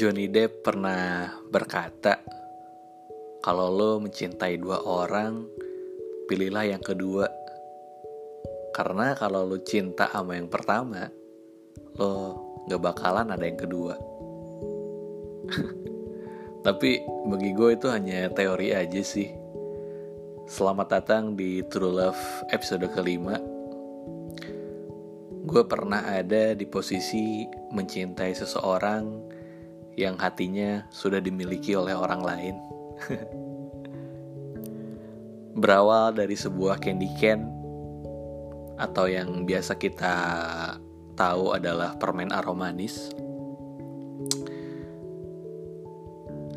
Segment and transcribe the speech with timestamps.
[0.00, 2.24] Johnny Depp pernah berkata,
[3.44, 5.44] kalau lo mencintai dua orang,
[6.24, 7.28] pilihlah yang kedua.
[8.72, 11.04] Karena kalau lo cinta sama yang pertama,
[12.00, 12.12] lo
[12.64, 13.92] gak bakalan ada yang kedua.
[16.64, 19.28] Tapi bagi gue itu hanya teori aja sih.
[20.48, 23.36] Selamat datang di True Love episode kelima.
[25.44, 29.36] Gue pernah ada di posisi mencintai seseorang
[29.98, 32.56] yang hatinya sudah dimiliki oleh orang lain.
[35.60, 37.50] Berawal dari sebuah candy can
[38.80, 40.14] atau yang biasa kita
[41.18, 43.12] tahu adalah permen aromanis.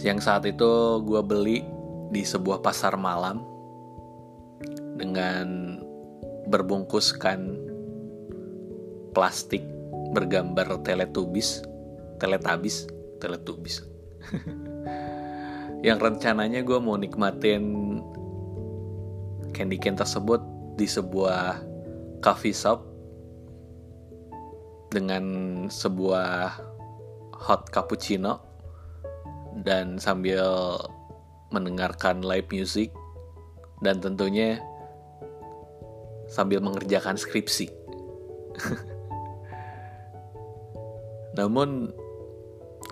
[0.00, 1.64] Yang saat itu gue beli
[2.12, 3.40] di sebuah pasar malam
[4.96, 5.78] dengan
[6.50, 7.56] berbungkuskan
[9.16, 9.64] plastik
[10.10, 11.62] bergambar teletubis,
[12.18, 12.90] teletabis,
[13.20, 13.84] teletubis.
[15.86, 17.96] yang rencananya gue mau nikmatin
[19.56, 20.40] candy cane tersebut
[20.76, 21.64] di sebuah
[22.20, 22.84] coffee shop
[24.92, 25.24] dengan
[25.72, 26.60] sebuah
[27.32, 28.44] hot cappuccino
[29.64, 30.76] dan sambil
[31.50, 32.92] mendengarkan live music
[33.80, 34.60] dan tentunya
[36.30, 37.66] sambil mengerjakan skripsi.
[41.38, 41.90] Namun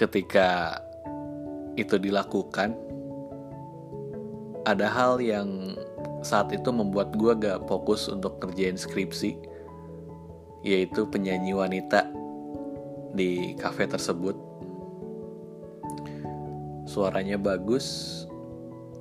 [0.00, 0.80] ketika
[1.76, 2.72] itu dilakukan,
[4.64, 5.76] ada hal yang
[6.24, 9.36] saat itu membuat gue gak fokus untuk kerjain skripsi,
[10.64, 12.08] yaitu penyanyi wanita
[13.12, 14.36] di kafe tersebut.
[16.88, 18.24] Suaranya bagus,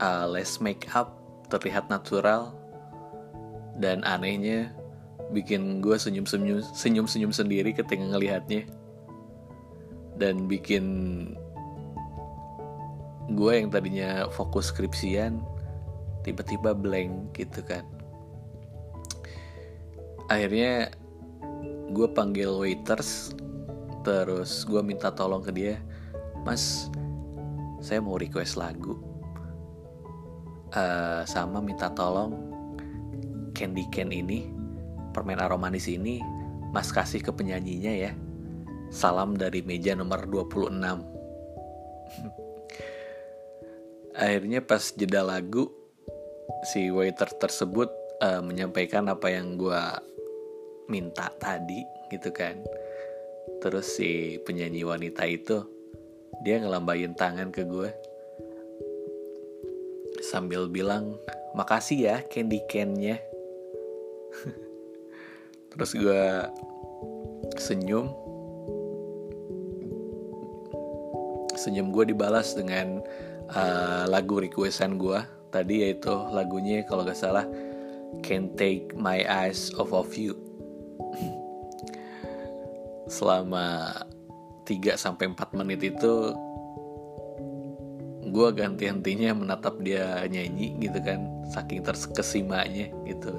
[0.00, 1.16] uh, less make up,
[1.48, 2.52] terlihat natural,
[3.80, 4.76] dan anehnya
[5.32, 8.68] bikin gue senyum-senyum senyum-senyum sendiri ketika ngelihatnya
[10.16, 10.84] dan bikin
[13.32, 15.40] gue yang tadinya fokus skripsian
[16.22, 17.86] tiba-tiba blank gitu kan.
[20.30, 20.92] Akhirnya
[21.92, 23.36] gue panggil waiters
[24.02, 25.76] terus gue minta tolong ke dia
[26.42, 26.90] mas
[27.78, 28.98] saya mau request lagu.
[30.72, 32.32] Uh, sama minta tolong
[33.52, 34.48] candy can ini
[35.12, 36.24] permen aromanis ini
[36.72, 38.12] mas kasih ke penyanyinya ya
[38.92, 40.68] salam dari meja nomor 26
[44.12, 45.72] akhirnya pas jeda lagu
[46.68, 47.88] si waiter tersebut
[48.20, 49.82] uh, menyampaikan apa yang gue
[50.86, 51.82] minta tadi
[52.12, 52.60] gitu kan.
[53.62, 55.64] Terus si penyanyi wanita itu
[56.42, 57.90] dia ngelambain tangan ke gue
[60.22, 61.18] sambil bilang
[61.54, 63.18] makasih ya candy can-nya
[65.74, 66.22] terus gue
[67.58, 68.10] senyum
[71.62, 72.98] senyum gue dibalas dengan
[73.54, 75.22] uh, lagu requestan gue
[75.54, 77.46] tadi yaitu lagunya kalau gak salah
[78.26, 80.34] Can't Take My Eyes Off of You.
[83.16, 83.94] Selama
[84.66, 86.34] 3 sampai 4 menit itu
[88.32, 93.36] gue ganti-gantinya menatap dia nyanyi gitu kan saking terkesimanya gitu.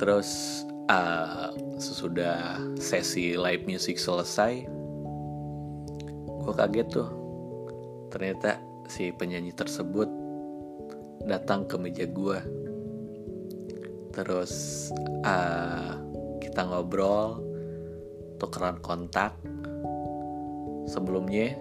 [0.00, 4.83] Terus uh, sesudah sesi live music selesai
[6.44, 7.08] gue kaget tuh
[8.12, 10.06] ternyata si penyanyi tersebut
[11.24, 12.38] datang ke meja gue
[14.12, 14.86] terus
[15.24, 15.98] uh,
[16.38, 17.42] kita ngobrol
[18.38, 19.34] tukeran kontak.
[20.84, 21.56] Sebelumnya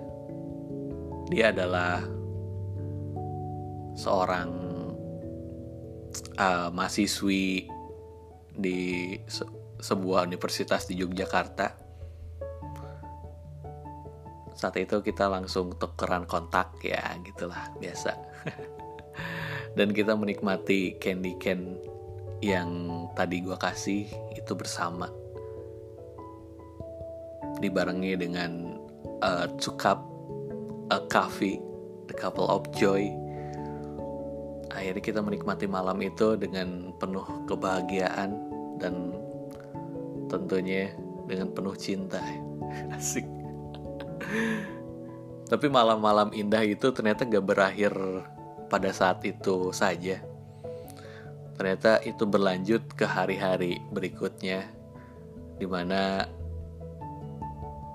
[1.32, 2.04] dia adalah
[3.96, 4.50] seorang
[6.38, 7.66] uh, mahasiswi
[8.54, 8.80] di
[9.26, 9.48] se
[9.84, 11.83] sebuah universitas di Yogyakarta.
[14.54, 18.14] Saat itu kita langsung tukeran kontak ya, gitulah biasa.
[19.78, 21.82] Dan kita menikmati candy can
[22.44, 22.70] yang
[23.16, 24.04] tadi gue kasih
[24.36, 25.08] itu bersama
[27.64, 28.76] dibarengi dengan
[29.24, 29.72] uh, two
[30.92, 31.58] a coffee,
[32.12, 33.08] the couple of joy.
[34.74, 38.36] Akhirnya kita menikmati malam itu dengan penuh kebahagiaan
[38.82, 39.16] dan
[40.28, 40.92] tentunya
[41.30, 42.20] dengan penuh cinta.
[42.98, 43.43] Asik.
[45.48, 47.94] Tapi malam-malam indah itu ternyata gak berakhir
[48.72, 50.24] pada saat itu saja.
[51.54, 54.66] Ternyata itu berlanjut ke hari-hari berikutnya,
[55.62, 56.26] di mana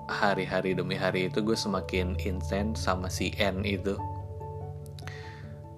[0.09, 3.93] hari-hari demi hari itu gue semakin intens sama si N itu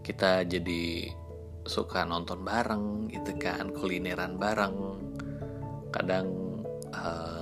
[0.02, 1.12] kita jadi
[1.68, 4.98] suka nonton bareng gitu kan kulineran bareng
[5.94, 6.28] kadang
[6.96, 7.41] uh,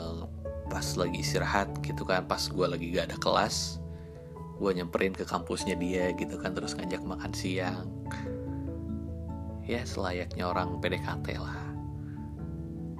[0.69, 3.81] pas lagi istirahat gitu kan pas gue lagi gak ada kelas
[4.59, 7.87] gue nyamperin ke kampusnya dia gitu kan terus ngajak makan siang.
[9.63, 11.63] Ya selayaknya orang PDKT lah.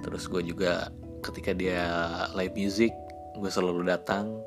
[0.00, 0.88] Terus gue juga
[1.20, 1.84] ketika dia
[2.32, 2.96] live music
[3.36, 4.40] gue selalu datang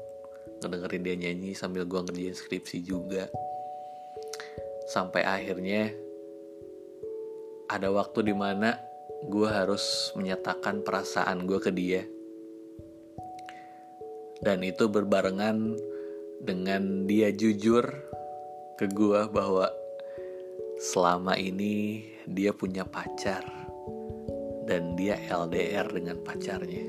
[0.66, 3.30] ngedengerin dia nyanyi sambil gue ngerjain skripsi juga.
[4.90, 5.94] Sampai akhirnya
[7.70, 8.74] ada waktu di mana
[9.30, 12.10] gue harus menyatakan perasaan gue ke dia
[14.44, 15.80] dan itu berbarengan
[16.44, 17.88] dengan dia jujur
[18.76, 19.72] ke gue bahwa
[20.84, 23.48] selama ini dia punya pacar
[24.68, 26.84] dan dia LDR dengan pacarnya.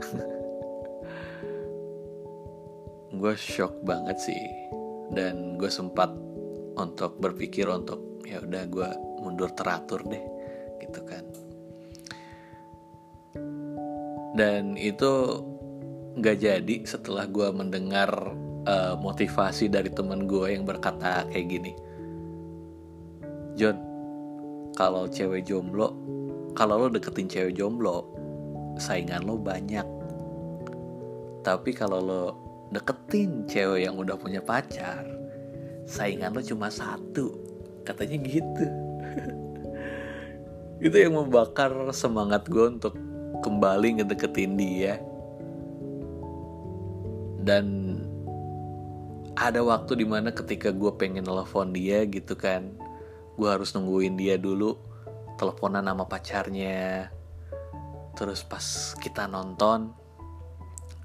[3.20, 4.44] gue shock banget sih
[5.12, 6.08] dan gue sempat
[6.78, 8.88] untuk berpikir untuk ya udah gue
[9.20, 10.24] mundur teratur deh
[10.80, 11.24] gitu kan
[14.40, 15.44] dan itu
[16.16, 18.08] nggak jadi setelah gue mendengar
[18.64, 21.72] uh, motivasi dari temen gue yang berkata kayak gini.
[23.60, 23.76] John
[24.72, 25.92] kalau cewek jomblo
[26.56, 28.08] kalau lo deketin cewek jomblo
[28.80, 29.84] saingan lo banyak.
[31.44, 32.24] Tapi kalau lo
[32.72, 35.04] deketin cewek yang udah punya pacar
[35.84, 37.36] saingan lo cuma satu.
[37.84, 38.66] Katanya gitu.
[40.88, 42.96] Itu yang membakar semangat gue untuk
[43.38, 44.98] kembali ngedeketin dia.
[47.40, 47.96] Dan
[49.40, 52.76] ada waktu di mana ketika gue pengen telepon dia gitu kan
[53.40, 54.76] gue harus nungguin dia dulu
[55.40, 57.08] teleponan sama pacarnya.
[58.12, 59.96] Terus pas kita nonton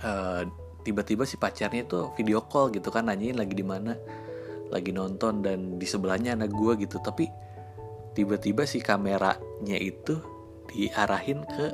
[0.04, 0.44] uh,
[0.83, 3.95] tiba-tiba si pacarnya tuh video call gitu kan nanyain lagi di mana
[4.68, 7.00] lagi nonton dan di sebelahnya anak gue gitu.
[7.00, 7.31] Tapi
[8.12, 10.19] tiba-tiba si kameranya itu
[10.75, 11.66] diarahin ke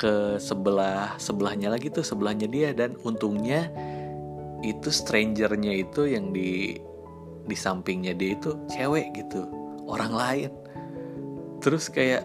[0.00, 2.72] ke sebelah sebelahnya lagi tuh sebelahnya dia.
[2.72, 3.68] Dan untungnya
[4.64, 6.80] itu strangernya itu yang di
[7.44, 9.44] di sampingnya dia itu cewek gitu
[9.84, 10.50] orang lain.
[11.60, 12.24] Terus kayak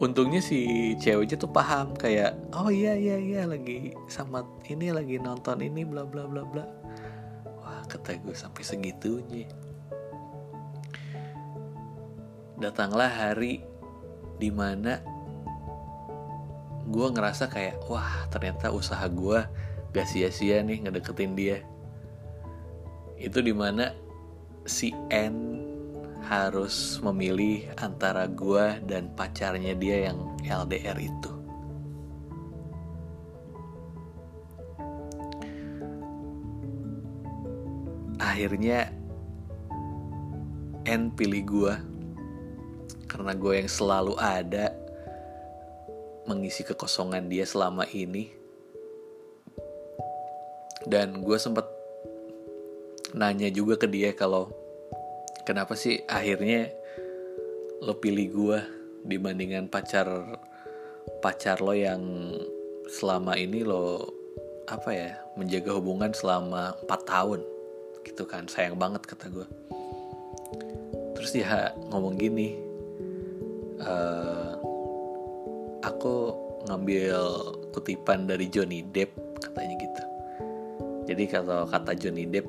[0.00, 5.60] untungnya si ceweknya tuh paham kayak oh iya iya iya lagi sama ini lagi nonton
[5.60, 6.64] ini bla bla bla bla.
[7.60, 9.46] Wah kata gue sampai segitunya.
[12.56, 13.60] Datanglah hari
[14.38, 15.13] di mana
[16.84, 19.40] gue ngerasa kayak wah ternyata usaha gue
[19.94, 21.58] gak sia-sia nih ngedeketin dia.
[23.16, 23.94] Itu di mana
[24.68, 25.64] si N
[26.24, 31.32] harus memilih antara gue dan pacarnya dia yang LDR itu.
[38.18, 38.90] Akhirnya
[40.84, 41.74] N pilih gue
[43.06, 44.83] karena gue yang selalu ada
[46.28, 48.32] mengisi kekosongan dia selama ini.
[50.84, 51.64] Dan gue sempet
[53.16, 54.52] nanya juga ke dia kalau
[55.48, 56.68] kenapa sih akhirnya
[57.80, 58.58] lo pilih gue
[59.04, 60.08] dibandingkan pacar
[61.24, 62.02] pacar lo yang
[62.90, 64.12] selama ini lo
[64.68, 67.40] apa ya menjaga hubungan selama 4 tahun.
[68.04, 69.48] Gitu kan sayang banget kata gue
[71.24, 72.52] terus dia ngomong gini
[73.80, 74.43] uh,
[75.84, 76.32] aku
[76.64, 77.12] ngambil
[77.76, 80.02] kutipan dari Johnny Depp katanya gitu.
[81.04, 82.48] Jadi kalau kata Johnny Depp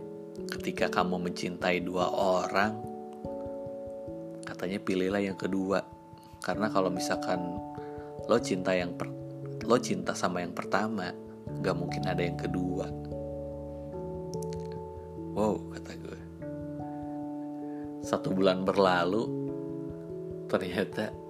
[0.56, 2.80] ketika kamu mencintai dua orang
[4.48, 5.84] katanya pilihlah yang kedua.
[6.40, 7.60] Karena kalau misalkan
[8.30, 9.12] lo cinta yang per,
[9.68, 11.12] lo cinta sama yang pertama
[11.60, 12.88] gak mungkin ada yang kedua.
[15.36, 16.20] Wow kata gue.
[18.06, 19.28] Satu bulan berlalu
[20.48, 21.25] ternyata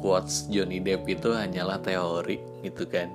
[0.00, 3.08] quotes Johnny Depp itu hanyalah teori gitu kan.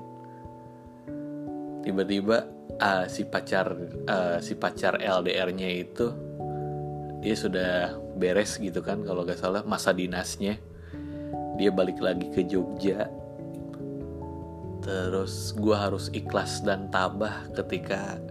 [1.86, 2.46] Tiba-tiba
[2.82, 3.74] uh, si pacar
[4.10, 6.08] uh, si pacar LDR-nya itu
[7.22, 10.62] dia sudah beres gitu kan kalau gak salah masa dinasnya.
[11.58, 13.10] Dia balik lagi ke Jogja.
[14.86, 18.22] Terus gue harus ikhlas dan tabah ketika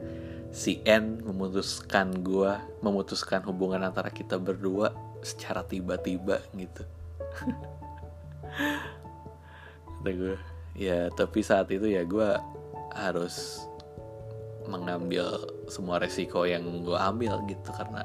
[0.55, 6.87] si N memutuskan gue memutuskan hubungan antara kita berdua secara tiba-tiba gitu
[10.05, 10.37] kata gue.
[10.77, 12.29] Ya tapi saat itu ya gue
[12.93, 13.65] harus
[14.69, 15.25] mengambil
[15.73, 18.05] semua resiko yang gue ambil gitu karena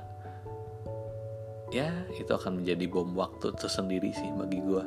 [1.76, 4.84] ya itu akan menjadi bom waktu tersendiri sih bagi gue.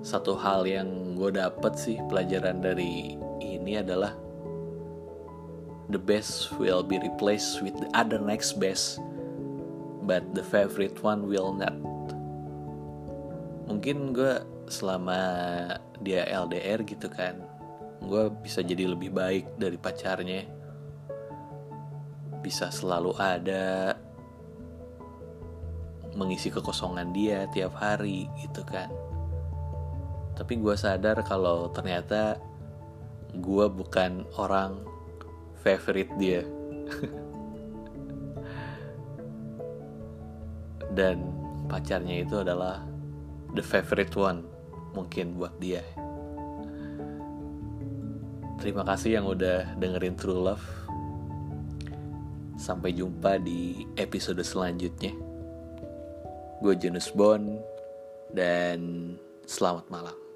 [0.00, 4.16] Satu hal yang gue dapet sih pelajaran dari ini adalah
[5.92, 8.96] the best will be replaced with the other next best
[10.08, 11.76] but the favorite one will not
[13.88, 14.36] mungkin gue
[14.68, 15.16] selama
[16.04, 17.40] dia LDR gitu kan
[18.04, 20.44] gue bisa jadi lebih baik dari pacarnya.
[22.44, 23.96] Bisa selalu ada
[26.12, 28.92] mengisi kekosongan dia tiap hari gitu kan.
[30.36, 32.36] Tapi gue sadar kalau ternyata
[33.40, 34.84] gue bukan orang
[35.64, 36.44] favorite dia.
[40.96, 41.24] Dan
[41.72, 42.87] pacarnya itu adalah
[43.54, 44.44] the favorite one
[44.92, 45.84] mungkin buat dia.
[48.58, 50.66] Terima kasih yang udah dengerin True Love.
[52.58, 55.14] Sampai jumpa di episode selanjutnya.
[56.58, 57.62] Gue Janus Bond
[58.34, 59.14] dan
[59.46, 60.27] selamat malam